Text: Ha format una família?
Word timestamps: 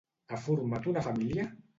Ha 0.29 0.37
format 0.45 0.87
una 0.93 1.03
família? 1.09 1.45